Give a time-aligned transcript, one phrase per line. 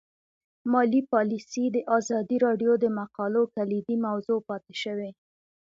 [0.71, 5.11] مالي پالیسي د ازادي راډیو د مقالو کلیدي موضوع پاتې شوی.